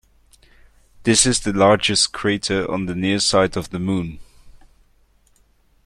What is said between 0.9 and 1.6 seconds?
This is the